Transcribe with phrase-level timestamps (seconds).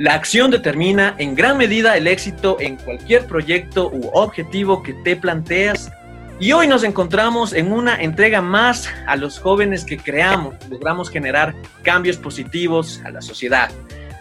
[0.00, 5.14] La acción determina en gran medida el éxito en cualquier proyecto u objetivo que te
[5.14, 5.92] planteas.
[6.40, 11.54] Y hoy nos encontramos en una entrega más a los jóvenes que creamos, logramos generar
[11.84, 13.70] cambios positivos a la sociedad.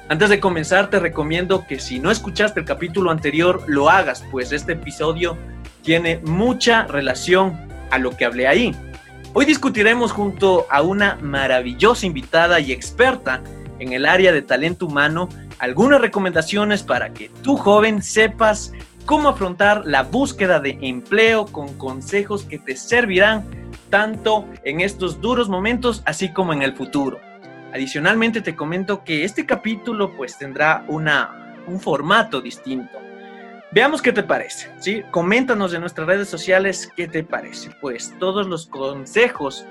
[0.10, 4.52] Antes de comenzar te recomiendo que si no escuchaste el capítulo anterior lo hagas, pues
[4.52, 5.40] este episodio
[5.82, 8.76] tiene mucha relación a lo que hablé ahí.
[9.34, 13.42] Hoy discutiremos junto a una maravillosa invitada y experta
[13.80, 15.30] en el área de talento humano
[15.64, 18.74] algunas recomendaciones para que tú joven sepas
[19.06, 23.46] cómo afrontar la búsqueda de empleo con consejos que te servirán
[23.90, 27.18] tanto en estos duros momentos así como en el futuro.
[27.74, 33.00] Adicionalmente te comento que este capítulo pues tendrá una, un formato distinto.
[33.72, 35.02] Veamos qué te parece, ¿sí?
[35.12, 37.70] Coméntanos en nuestras redes sociales qué te parece.
[37.80, 39.66] Pues todos los consejos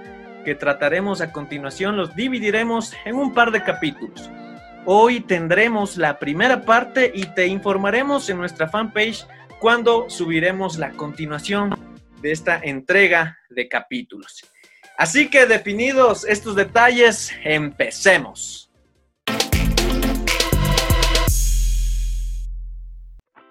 [0.47, 4.31] que trataremos a continuación los dividiremos en un par de capítulos.
[4.85, 9.25] Hoy tendremos la primera parte y te informaremos en nuestra fanpage
[9.61, 11.73] cuando subiremos la continuación
[12.21, 14.45] de esta entrega de capítulos.
[14.99, 18.73] Así que definidos estos detalles, empecemos.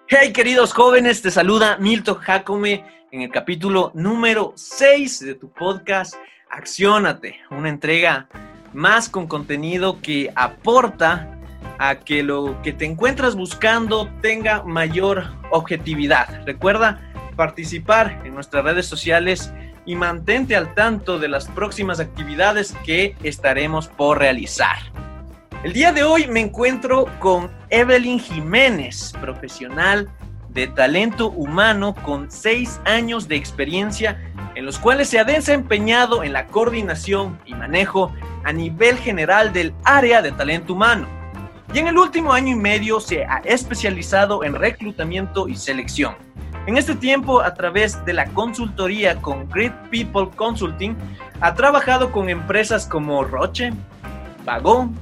[0.10, 6.16] Hey queridos jóvenes, te saluda Milton Jacome en el capítulo número 6 de tu podcast
[6.50, 8.28] Acciónate, una entrega
[8.74, 11.38] más con contenido que aporta
[11.80, 16.46] a que lo que te encuentras buscando tenga mayor objetividad.
[16.46, 17.00] Recuerda
[17.36, 19.54] participar en nuestras redes sociales
[19.86, 24.78] y mantente al tanto de las próximas actividades que estaremos por realizar.
[25.64, 30.10] El día de hoy me encuentro con Evelyn Jiménez, profesional
[30.54, 34.20] de talento humano con seis años de experiencia
[34.56, 38.12] en los cuales se ha desempeñado en la coordinación y manejo
[38.44, 41.08] a nivel general del área de talento humano.
[41.74, 46.16] Y en el último año y medio se ha especializado en reclutamiento y selección.
[46.68, 50.96] En este tiempo, a través de la consultoría con Great People Consulting,
[51.40, 53.72] ha trabajado con empresas como Roche,
[54.44, 54.94] Vagón,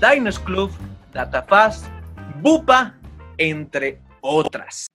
[0.00, 0.70] Diners Club,
[1.12, 1.86] DataFast,
[2.40, 2.94] Bupa,
[3.36, 4.88] entre otras.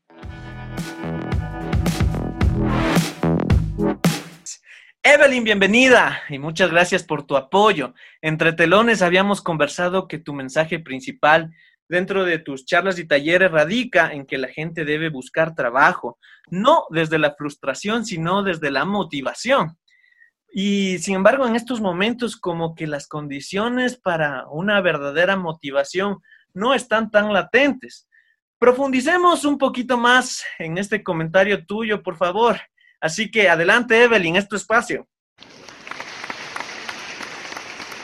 [5.01, 7.94] Evelyn, bienvenida y muchas gracias por tu apoyo.
[8.22, 11.51] Entre telones habíamos conversado que tu mensaje principal
[11.89, 16.17] dentro de tus charlas y talleres radica en que la gente debe buscar trabajo,
[16.50, 19.78] no desde la frustración, sino desde la motivación.
[20.55, 26.19] Y sin embargo, en estos momentos como que las condiciones para una verdadera motivación
[26.53, 28.07] no están tan latentes.
[28.63, 32.62] Profundicemos un poquito más en este comentario tuyo, por favor.
[33.01, 35.06] Así que adelante, Evelyn, es tu espacio.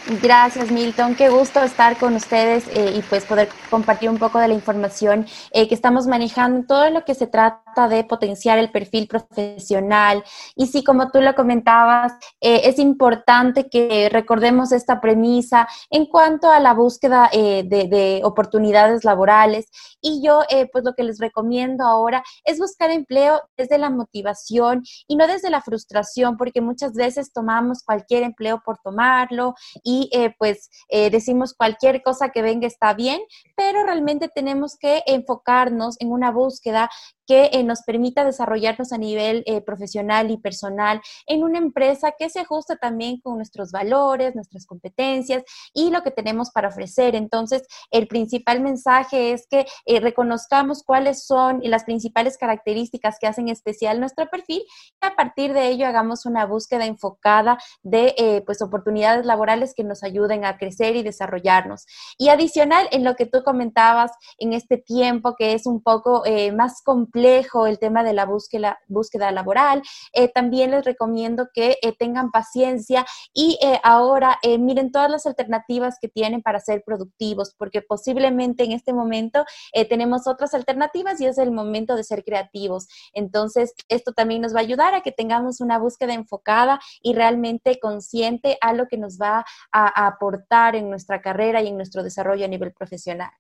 [0.09, 1.14] Gracias, Milton.
[1.14, 5.28] Qué gusto estar con ustedes eh, y pues poder compartir un poco de la información
[5.52, 10.24] eh, que estamos manejando, todo lo que se trata de potenciar el perfil profesional.
[10.56, 16.50] Y sí, como tú lo comentabas, eh, es importante que recordemos esta premisa en cuanto
[16.50, 19.68] a la búsqueda de, de, oportunidades laborales.
[20.02, 25.16] Y yo, pues lo que les recomiendo ahora es buscar empleo desde la motivación y
[25.16, 29.53] no desde la frustración, porque muchas veces tomamos cualquier empleo por tomarlo
[29.84, 33.20] y eh, pues eh, decimos cualquier cosa que venga está bien,
[33.56, 36.90] pero realmente tenemos que enfocarnos en una búsqueda
[37.30, 42.28] que eh, nos permita desarrollarnos a nivel eh, profesional y personal en una empresa que
[42.28, 47.14] se ajuste también con nuestros valores, nuestras competencias y lo que tenemos para ofrecer.
[47.14, 53.48] Entonces, el principal mensaje es que eh, reconozcamos cuáles son las principales características que hacen
[53.48, 59.28] especial nuestro perfil y a partir de ello hagamos una búsqueda enfocada de pues oportunidades
[59.28, 61.86] laborales que nos ayuden a crecer y desarrollarnos.
[62.18, 66.24] Y adicional en lo que tú comentabas en este tiempo que es un poco
[66.56, 67.19] más complejo
[67.68, 69.81] el tema de la búsqueda, laboral.
[70.13, 75.98] Eh, también les recomiendo que eh, tengan paciencia y eh, ahora miren todas las alternativas
[76.01, 79.45] que tienen para ser productivos, porque posiblemente en este momento
[79.89, 82.88] tenemos otras alternativas y es el momento de ser creativos.
[83.13, 87.80] Entonces, esto también nos va a ayudar a que tengamos una búsqueda enfocada y realmente
[87.80, 92.45] consciente a lo que nos va a aportar en nuestra carrera y en nuestro desarrollo
[92.45, 93.31] a nivel profesional.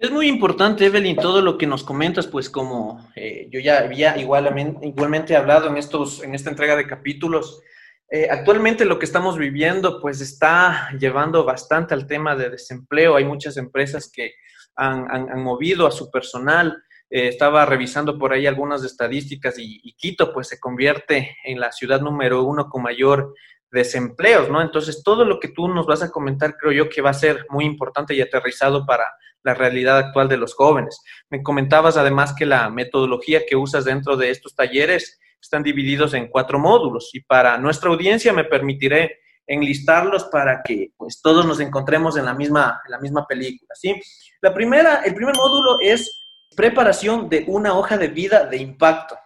[0.00, 4.16] Es muy importante, Evelyn, todo lo que nos comentas, pues como eh, yo ya había
[4.16, 7.60] igualmente, igualmente hablado en, estos, en esta entrega de capítulos,
[8.08, 13.16] eh, actualmente lo que estamos viviendo pues está llevando bastante al tema de desempleo.
[13.16, 14.34] Hay muchas empresas que
[14.76, 16.80] han, movido a su personal.
[17.10, 21.72] Eh, estaba revisando por ahí algunas estadísticas y, y, Quito pues se convierte en la
[21.72, 23.34] ciudad número uno con mayor
[23.68, 24.62] desempleo, ¿no?
[24.62, 27.46] Entonces todo lo que tú nos vas a comentar creo yo que va a ser
[27.50, 29.04] muy importante y aterrizado para
[29.48, 31.00] la realidad actual de los jóvenes.
[31.30, 36.28] Me comentabas además que la metodología que usas dentro de estos talleres están divididos en
[36.28, 42.18] cuatro módulos y para nuestra audiencia me permitiré enlistarlos para que pues todos nos encontremos
[42.18, 43.98] en la misma, la misma película, ¿sí?
[44.42, 46.20] La primera, el primer módulo es
[46.54, 49.16] preparación de una hoja de vida de impacto.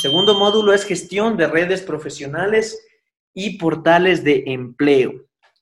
[0.00, 2.84] segundo módulo es gestión de redes profesionales
[3.32, 5.12] y portales de empleo.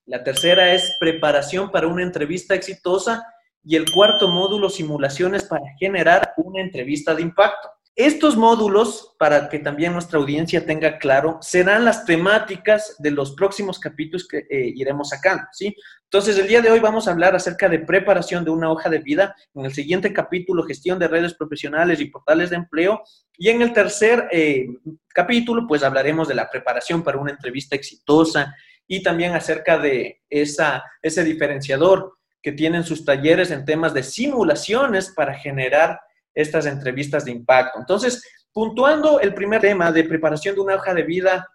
[0.07, 3.27] La tercera es preparación para una entrevista exitosa
[3.69, 7.69] y el cuarto módulo, simulaciones para generar una entrevista de impacto.
[7.97, 13.81] Estos módulos, para que también nuestra audiencia tenga claro, serán las temáticas de los próximos
[13.81, 15.75] capítulos que eh, iremos sacando, ¿sí?
[16.05, 18.99] Entonces, el día de hoy vamos a hablar acerca de preparación de una hoja de
[18.99, 19.35] vida.
[19.55, 23.03] En el siguiente capítulo, gestión de redes profesionales y portales de empleo.
[23.37, 24.67] Y en el tercer eh,
[25.09, 28.55] capítulo, pues hablaremos de la preparación para una entrevista exitosa
[28.87, 32.17] y también acerca de esa, ese diferenciador
[32.47, 35.99] que tienen sus talleres en temas de simulaciones para generar
[36.33, 37.81] estas entrevistas de impacto.
[37.81, 38.23] Entonces,
[38.53, 41.49] puntuando el primer tema de preparación de una hoja de vida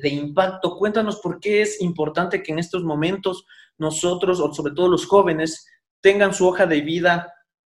[0.00, 3.44] de impacto, cuéntanos por qué es importante que en estos momentos
[3.76, 5.66] nosotros, o sobre todo los jóvenes,
[6.00, 7.30] tengan su hoja de vida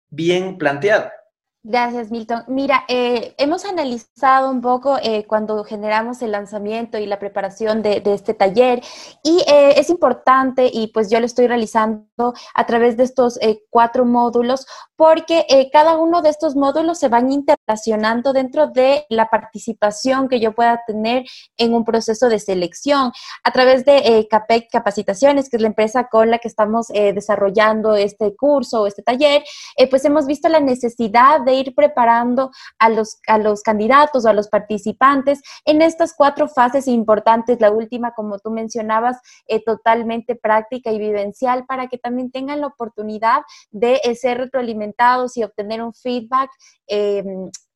[0.08, 1.12] bien planteada.
[1.70, 2.46] Gracias, Milton.
[2.48, 8.02] Mira, eh, hemos analizado un poco eh, cuando generamos el lanzamiento y la preparación de,
[8.06, 8.82] este taller
[9.22, 13.38] y eh, es importante y pues yo lo estoy realizando a través de estos
[13.70, 20.28] cuatro módulos porque cada uno de estos módulos se van interrelacionando dentro de la participación
[20.28, 21.24] que yo pueda tener
[21.56, 23.12] en un proceso de selección
[23.44, 28.36] a través de CAPEC Capacitaciones, que es la empresa con la que estamos desarrollando este
[28.36, 29.44] curso o este taller,
[29.90, 34.34] pues hemos visto la necesidad de ir preparando a los, a los candidatos o a
[34.34, 39.18] los participantes en estas cuatro fases importantes, la última, como tú mencionabas,
[39.48, 43.42] eh, totalmente práctica y vivencial, para que también tengan la oportunidad
[43.72, 46.50] de eh, ser retroalimentados y obtener un feedback.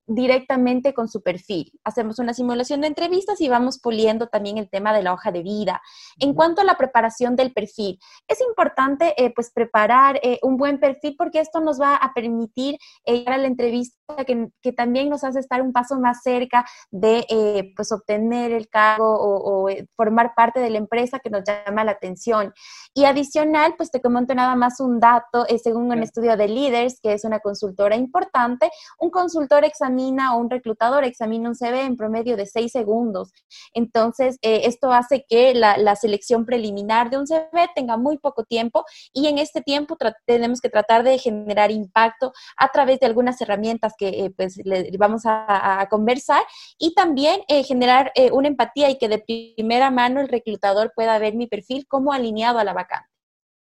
[0.06, 1.72] Directamente con su perfil.
[1.86, 5.44] Hacemos una simulación de entrevistas y vamos puliendo también el tema de la hoja de
[5.44, 5.82] vida.
[6.20, 10.80] En cuanto a la preparación del perfil, es importante eh, pues preparar eh, un buen
[10.80, 13.96] perfil porque esto nos va a permitir eh, llegar a la entrevista
[14.28, 19.06] que, que, también nos hace estar un paso más cerca de pues obtener el cargo
[19.08, 22.54] o, formar parte de la empresa que nos llama la atención.
[22.94, 27.14] Y adicional, pues te comento nada más un dato, según un estudio de Leaders, que
[27.14, 28.70] es una consultora importante,
[29.00, 33.32] un consultor examinado o un reclutador examina un CV en promedio de seis segundos.
[33.74, 38.84] Entonces, eh, esto hace que la, selección preliminar de un CV tenga muy poco tiempo
[39.14, 39.96] y en este tiempo
[40.26, 44.90] tenemos que tratar de generar impacto a través de algunas herramientas que eh, pues le
[44.98, 46.44] vamos a, conversar
[46.80, 51.36] y también eh, generar una empatía y que de primera mano el reclutador pueda ver
[51.36, 53.13] mi perfil como alineado a la vacante.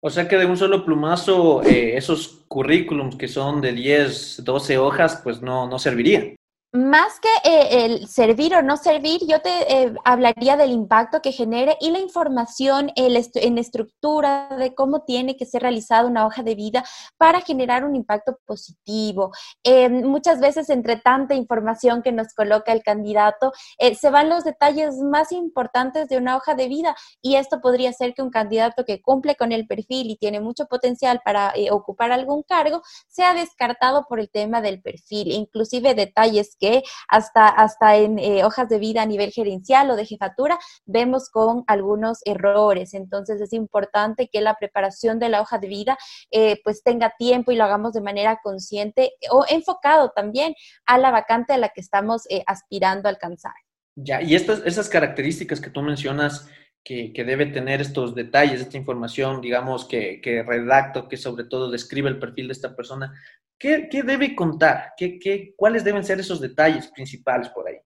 [0.07, 5.19] O sea que de un solo plumazo esos currículums que son de 10, 12 hojas,
[5.21, 6.37] pues no, no servirían
[6.73, 11.31] más que eh, el servir o no servir, yo te eh, hablaría del impacto que
[11.31, 16.55] genere y la información en estructura de cómo tiene que ser realizada una hoja de
[16.55, 16.83] vida
[17.17, 19.31] para generar un impacto positivo.
[19.63, 23.53] Eh, muchas veces entre tanta información que nos coloca el candidato,
[23.97, 28.13] se van los detalles más importantes de una hoja de vida y esto podría ser
[28.13, 32.43] que un candidato que cumple con el perfil y tiene mucho potencial para ocupar algún
[32.43, 38.43] cargo sea descartado por el tema del perfil, inclusive detalles que hasta, hasta en eh,
[38.43, 42.93] hojas de vida a nivel gerencial o de jefatura vemos con algunos errores.
[42.93, 45.97] Entonces es importante que la preparación de la hoja de vida
[46.31, 51.11] eh, pues tenga tiempo y lo hagamos de manera consciente o enfocado también a la
[51.11, 53.53] vacante a la que estamos eh, aspirando a alcanzar.
[53.95, 56.47] Ya, y estas, esas características que tú mencionas,
[56.87, 62.07] que, debe tener estos detalles, esta información, digamos, que, que, redacto, que sobre todo describe
[62.07, 63.13] el perfil de esta persona,
[63.59, 64.93] ¿Qué, debe contar?
[64.95, 67.77] ¿Qué, qué, cuáles deben ser esos detalles principales por ahí?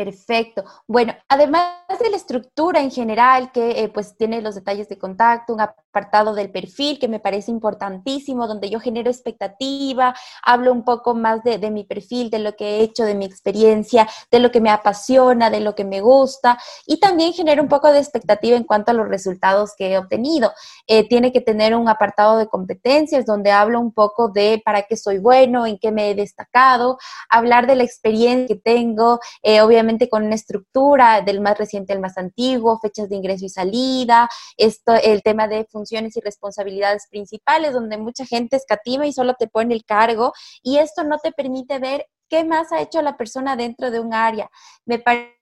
[0.00, 0.64] Perfecto.
[0.86, 5.52] Bueno, además de la estructura en general, que eh, pues tiene los detalles de contacto,
[5.52, 11.14] un apartado del perfil que me parece importantísimo, donde yo genero expectativa, hablo un poco
[11.14, 14.62] más de, mi perfil, de lo que he hecho, de mi experiencia, de lo que
[14.62, 18.64] me apasiona, de lo que me gusta, y también genero un poco de expectativa en
[18.64, 20.52] cuanto a los resultados que he obtenido.
[20.86, 24.96] Eh, tiene que tener un apartado de competencias donde hablo un poco de para qué
[24.96, 26.96] soy bueno, en qué me he destacado,
[27.28, 32.00] hablar de la experiencia que tengo, eh, obviamente con una estructura del más reciente al
[32.00, 37.72] más antiguo, fechas de ingreso y salida, esto, el tema de funciones y responsabilidades principales,
[37.72, 40.32] donde mucha gente escatima y solo te pone el cargo
[40.62, 44.14] y esto no te permite ver qué más ha hecho la persona dentro de un
[44.14, 44.50] área.
[44.84, 45.39] Me parece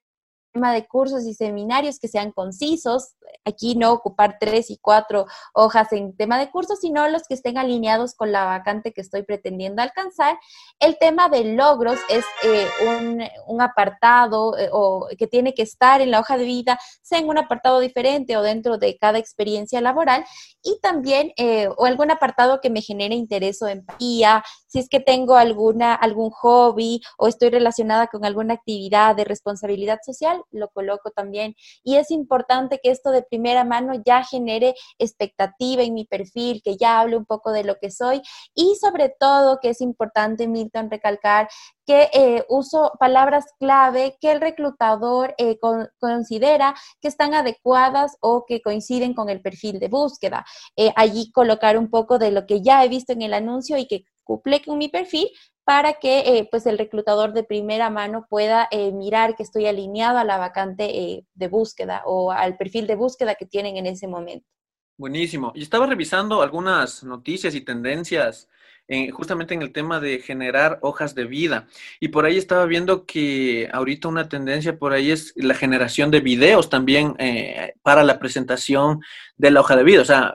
[0.53, 3.15] de cursos y seminarios que sean concisos,
[3.45, 7.57] aquí no ocupar tres y cuatro hojas en tema de cursos, sino los que estén
[7.57, 10.39] alineados con la vacante que estoy pretendiendo alcanzar.
[10.79, 12.67] El tema de logros es eh,
[13.47, 17.29] un, apartado eh, o que tiene que estar en la hoja de vida, sea en
[17.29, 20.25] un apartado diferente o dentro de cada experiencia laboral,
[20.63, 24.99] y también eh, o algún apartado que me genere interés o empatía, si es que
[24.99, 31.11] tengo alguna, algún hobby o estoy relacionada con alguna actividad de responsabilidad social, lo coloco
[31.11, 31.55] también.
[31.83, 36.77] Y es importante que esto de primera mano ya genere expectativa en mi perfil, que
[36.77, 38.21] ya hable un poco de lo que soy
[38.53, 41.47] y sobre todo que es importante, Milton, recalcar
[41.85, 45.57] que eh, uso palabras clave que el reclutador eh,
[45.99, 50.45] considera que están adecuadas o que coinciden con el perfil de búsqueda.
[50.75, 53.87] Eh, allí colocar un poco de lo que ya he visto en el anuncio y
[53.87, 55.27] que cumple con mi perfil
[55.63, 60.19] para que eh, pues el reclutador de primera mano pueda eh, mirar que estoy alineado
[60.19, 64.07] a la vacante eh, de búsqueda o al perfil de búsqueda que tienen en ese
[64.07, 64.45] momento.
[64.97, 65.51] Buenísimo.
[65.55, 68.47] Y estaba revisando algunas noticias y tendencias
[69.11, 71.67] justamente en el tema de generar hojas de vida.
[71.99, 76.21] Y por ahí estaba viendo que ahorita una tendencia por ahí es la generación de
[76.21, 77.15] videos también
[77.83, 79.01] para la presentación
[79.37, 80.01] de la hoja de vida.
[80.01, 80.33] O sea,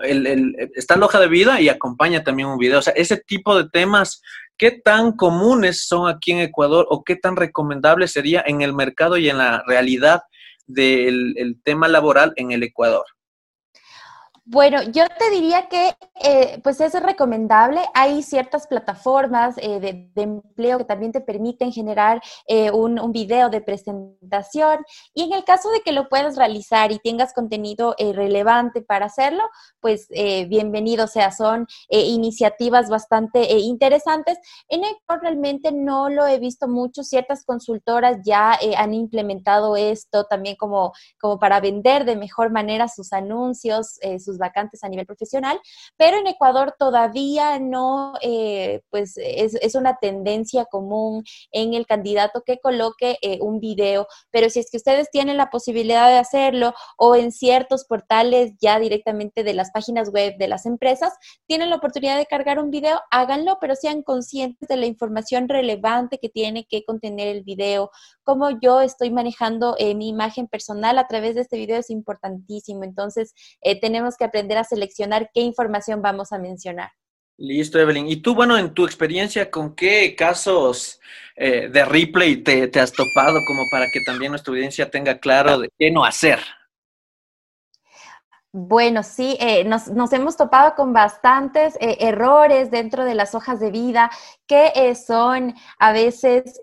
[0.74, 2.78] está la hoja de vida y acompaña también un video.
[2.78, 4.22] O sea, ese tipo de temas
[4.56, 9.16] ¿Qué tan comunes son aquí en Ecuador o qué tan recomendable sería en el mercado
[9.16, 10.22] y en la realidad
[10.66, 13.04] del tema laboral en el Ecuador?
[14.46, 17.80] Bueno, yo te diría que eh, pues es recomendable.
[17.94, 23.62] Hay ciertas plataformas eh, de, empleo que también te permiten generar eh, un, video de
[23.62, 24.84] presentación
[25.14, 29.44] y en el caso de que lo puedas realizar y tengas contenido relevante para hacerlo,
[29.80, 31.04] pues bienvenido.
[31.04, 34.38] O sea, son iniciativas bastante interesantes.
[34.68, 37.04] En el realmente no lo he visto mucho.
[37.04, 43.12] Ciertas consultoras ya han implementado esto también como, como para vender de mejor manera sus
[43.12, 45.60] anuncios, sus vacantes a nivel profesional,
[45.96, 52.58] pero en Ecuador todavía no, eh, pues es, una tendencia común en el candidato que
[52.58, 57.16] coloque eh, un video, pero si es que ustedes tienen la posibilidad de hacerlo o
[57.16, 61.12] en ciertos portales ya directamente de las páginas web de las empresas,
[61.46, 66.18] tienen la oportunidad de cargar un video, háganlo, pero sean conscientes de la información relevante
[66.18, 67.90] que tiene que contener el video,
[68.22, 72.84] cómo yo estoy manejando eh, mi imagen personal a través de este video es importantísimo,
[72.84, 73.34] entonces
[73.80, 76.90] tenemos que aprender a seleccionar qué información vamos a mencionar.
[77.36, 78.06] Listo, Evelyn.
[78.08, 81.00] Y tú, bueno, en tu experiencia, ¿con qué casos
[81.34, 85.58] eh, de replay te, te, has topado como para que también nuestra audiencia tenga claro
[85.58, 86.38] de qué no hacer?
[88.56, 93.72] Bueno, sí, eh, nos, hemos topado con bastantes eh, errores dentro de las hojas de
[93.72, 94.12] vida
[94.46, 96.60] que eh, son a veces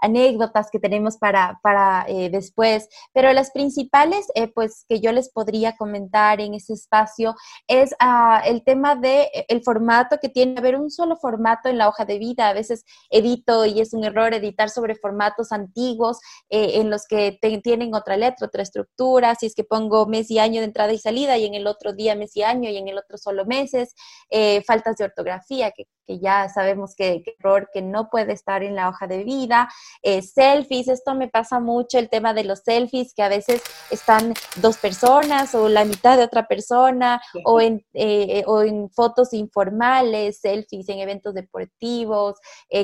[0.00, 6.40] anécdotas que tenemos para, para después, pero las principales, pues que yo les podría comentar
[6.42, 7.34] en ese espacio
[7.66, 11.88] es ah, el tema de el formato que tiene, haber un solo formato en la
[11.88, 12.48] hoja de vida.
[12.48, 16.18] A veces edito y es un error editar sobre formatos antiguos
[16.50, 19.34] en los que tienen otra letra, otra estructura.
[19.34, 21.92] Si es que pongo mes y año de entrada y salida y en el otro
[21.92, 23.94] día mes y año y en el otro solo meses,
[24.30, 25.86] eh, faltas de ortografía que,
[26.20, 29.68] ya sabemos que, error que no puede estar en la hoja de vida,
[30.02, 34.34] eh, selfies, esto me pasa mucho, el tema de los selfies que a veces están
[34.56, 40.40] dos personas o la mitad de otra persona o en, eh, o en fotos informales,
[40.40, 42.40] selfies en eventos deportivos,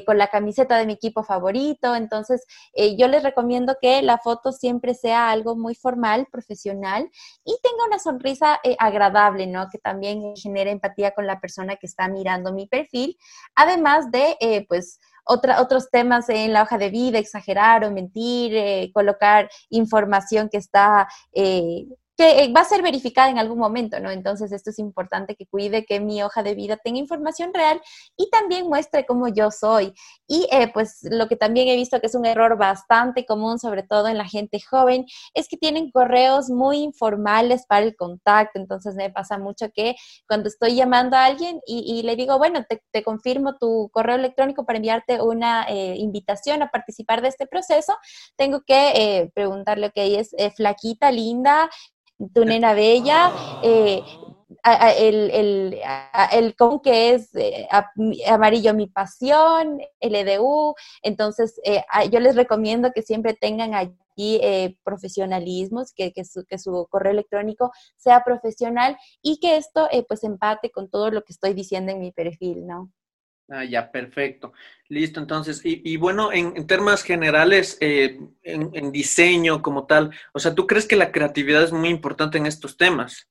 [0.07, 2.45] con la camiseta de mi equipo favorito, entonces
[2.97, 7.11] yo les recomiendo que la foto siempre sea algo muy formal, profesional
[7.45, 9.69] y tenga una sonrisa eh, agradable, ¿no?
[9.71, 13.17] Que también genere empatía con la persona que está mirando mi perfil,
[13.55, 18.55] además de, eh, pues, otra, otros temas en la hoja de vida, exagerar o mentir,
[18.55, 21.09] eh, colocar información que está
[22.17, 24.11] que eh, va a ser verificada en algún momento, ¿no?
[24.11, 27.81] Entonces, esto es importante que cuide que mi hoja de vida tenga información real
[28.17, 29.93] y también muestre cómo yo soy.
[30.27, 33.83] Y eh, pues lo que también he visto que es un error bastante común, sobre
[33.83, 35.05] todo en la gente joven,
[35.35, 38.59] es que tienen correos muy informales para el contacto.
[38.59, 39.95] Entonces, me pasa mucho que
[40.27, 44.79] cuando estoy llamando a alguien y, le digo, bueno, te, confirmo tu correo electrónico para
[44.79, 47.95] enviarte una eh, invitación a participar de este proceso,
[48.37, 51.69] tengo que preguntarle, ok, es flaquita, linda,
[52.35, 53.33] tu nena bella,
[53.63, 54.03] eh,
[54.99, 55.81] el, el,
[56.33, 57.69] el, con que es eh,
[58.29, 63.97] amarillo mi pasión, el EDU, entonces eh, yo les recomiendo que siempre tengan allí
[64.83, 70.71] profesionalismos, que, que, su, que, su, correo electrónico sea profesional y que esto pues empate
[70.71, 72.91] con todo lo que estoy diciendo en mi perfil, ¿no?
[73.49, 74.53] Ah, ya, perfecto.
[74.89, 80.55] Listo, entonces, y, bueno, en, en, temas generales, eh, en, diseño como tal, o sea,
[80.55, 83.29] ¿tú crees que la creatividad es muy importante en estos temas?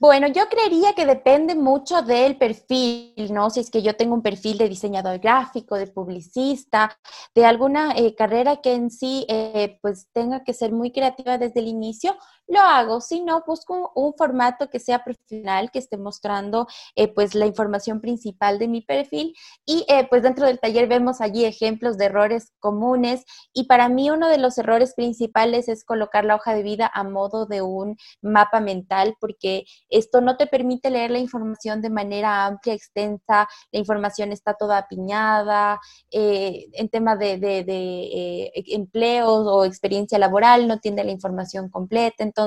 [0.00, 3.50] Bueno, yo creería que depende mucho del perfil, ¿no?
[3.50, 6.96] Si es que yo tengo un perfil de diseñador gráfico, de publicista,
[7.34, 11.58] de alguna eh, carrera que en sí eh, pues tenga que ser muy creativa desde
[11.60, 12.16] el inicio,
[12.48, 13.00] lo hago.
[13.00, 18.00] Si no, busco un formato que sea profesional, que esté mostrando eh, pues la información
[18.00, 19.34] principal de mi perfil
[19.66, 24.10] y eh, pues dentro del taller vemos allí ejemplos de errores comunes y para mí
[24.10, 27.96] uno de los errores principales es colocar la hoja de vida a modo de un
[28.22, 33.78] mapa mental porque esto no te permite leer la información de manera amplia, extensa, la
[33.78, 35.78] información está toda apiñada,
[36.10, 42.24] eh, en tema de, de empleos o experiencia laboral no tiene la información completa.
[42.24, 42.37] Entonces,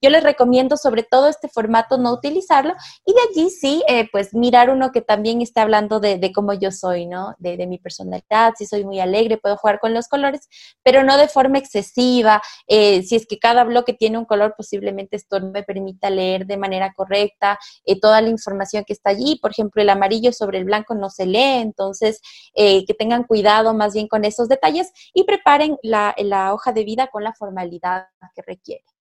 [0.00, 2.74] yo les recomiendo sobre todo este formato no utilizarlo
[3.04, 6.70] y de allí sí, eh, pues mirar uno que también esté hablando de, cómo yo
[6.70, 7.34] soy, ¿no?
[7.38, 10.48] De, mi personalidad, si soy muy alegre, puedo jugar con los colores,
[10.82, 12.42] pero no de forma excesiva.
[12.66, 16.46] Eh, si es que cada bloque tiene un color, posiblemente esto no me permita leer
[16.46, 19.38] de manera correcta eh, toda la información que está allí.
[19.40, 22.20] Por ejemplo, el amarillo sobre el blanco no se lee, entonces
[22.54, 27.24] que tengan cuidado más bien con esos detalles y preparen la hoja de vida con
[27.24, 28.93] la formalidad que requiere.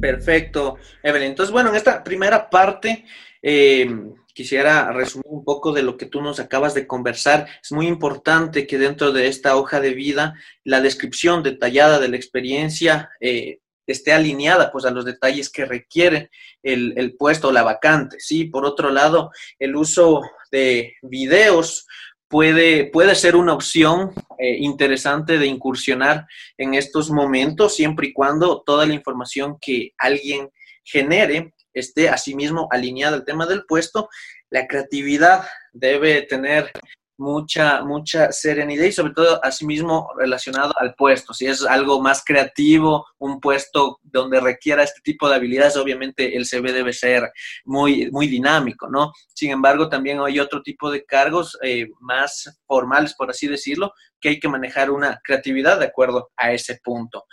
[0.00, 1.30] Perfecto, Evelyn.
[1.30, 3.04] Entonces, bueno, en esta primera parte
[3.42, 3.88] eh,
[4.32, 7.48] quisiera resumir un poco de lo que tú nos acabas de conversar.
[7.62, 12.16] Es muy importante que dentro de esta hoja de vida la descripción detallada de la
[12.16, 16.30] experiencia eh, esté alineada pues a los detalles que requiere
[16.62, 18.18] el, el puesto o la vacante.
[18.20, 21.86] Sí, por otro lado, el uso de videos
[22.28, 28.62] puede, puede ser una opción eh, interesante de incursionar en estos momentos, siempre y cuando
[28.64, 30.50] toda la información que alguien
[30.84, 34.08] genere esté asimismo alineada al tema del puesto.
[34.50, 36.70] La creatividad debe tener
[37.18, 41.34] mucha, mucha serenidad y sobre todo asimismo relacionado al puesto.
[41.34, 46.46] Si es algo más creativo, un puesto donde requiera este tipo de habilidades, obviamente el
[46.46, 47.30] CV debe ser
[47.64, 49.12] muy, muy dinámico, ¿no?
[49.34, 54.30] Sin embargo, también hay otro tipo de cargos eh, más formales, por así decirlo, que
[54.30, 57.24] hay que manejar una creatividad de acuerdo a ese punto.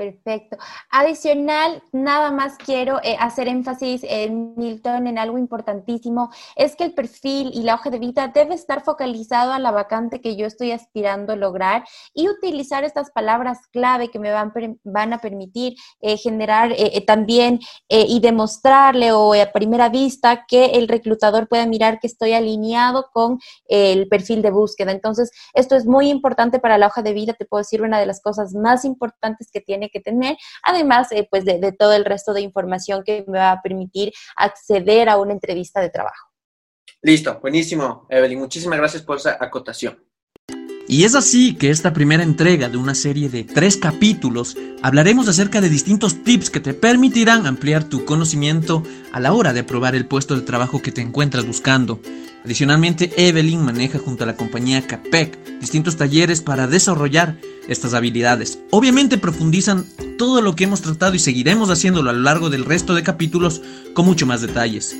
[0.00, 0.56] Perfecto.
[0.90, 6.94] Adicional, nada más quiero eh, hacer énfasis en Milton en algo importantísimo, es que el
[6.94, 10.72] perfil y la hoja de vida debe estar focalizado a la vacante que yo estoy
[10.72, 11.84] aspirando a lograr
[12.14, 17.60] y utilizar estas palabras clave que me van, van a permitir eh, generar eh, también
[17.90, 23.38] y demostrarle o a primera vista que el reclutador pueda mirar que estoy alineado con
[23.68, 24.92] el perfil de búsqueda.
[24.92, 28.06] Entonces, esto es muy importante para la hoja de vida, te puedo decir, una de
[28.06, 32.32] las cosas más importantes que tiene que tener, además eh, pues de, todo el resto
[32.32, 36.28] de información que me va a permitir acceder a una entrevista de trabajo.
[37.02, 38.38] Listo, buenísimo, Evelyn.
[38.38, 39.98] Muchísimas gracias por esa acotación.
[40.90, 45.60] Y es así que esta primera entrega de una serie de tres capítulos hablaremos acerca
[45.60, 50.06] de distintos tips que te permitirán ampliar tu conocimiento a la hora de probar el
[50.06, 52.00] puesto de trabajo que te encuentras buscando.
[52.44, 57.36] Adicionalmente, Evelyn maneja junto a la compañía CAPEC distintos talleres para desarrollar
[57.70, 58.58] estas habilidades.
[58.70, 59.86] Obviamente profundizan
[60.18, 63.62] todo lo que hemos tratado y seguiremos haciéndolo a lo largo del resto de capítulos
[63.94, 64.94] con mucho más detalles.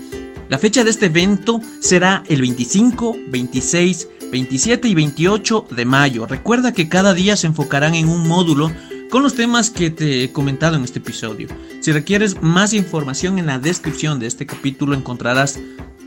[0.48, 6.26] La fecha de este evento será el 25, 26, 27 y 28 de mayo.
[6.26, 8.72] Recuerda que cada día se enfocarán en un módulo
[9.10, 11.48] con los temas que te he comentado en este episodio.
[11.80, 15.58] Si requieres más información en la descripción de este capítulo encontrarás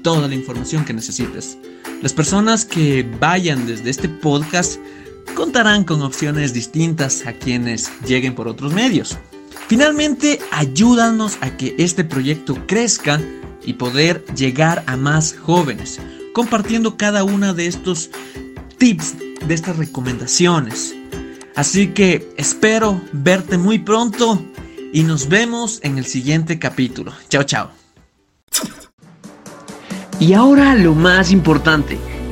[0.02, 1.58] toda la información que necesites.
[2.02, 4.78] Las personas que vayan desde este podcast
[5.36, 9.17] contarán con opciones distintas a quienes lleguen por otros medios.
[9.67, 13.21] Finalmente, ayúdanos a que este proyecto crezca
[13.63, 15.99] y poder llegar a más jóvenes
[16.33, 18.09] compartiendo cada una de estos
[18.77, 19.15] tips,
[19.47, 20.95] de estas recomendaciones.
[21.55, 24.43] Así que espero verte muy pronto
[24.91, 27.13] y nos vemos en el siguiente capítulo.
[27.29, 27.71] Chao, chao.
[30.19, 31.97] Y ahora lo más importante,